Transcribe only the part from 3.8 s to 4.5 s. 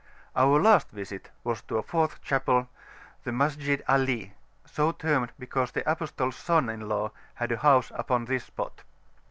Ali,